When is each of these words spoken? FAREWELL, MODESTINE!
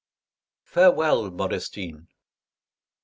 FAREWELL, 0.63 1.29
MODESTINE! 1.29 2.07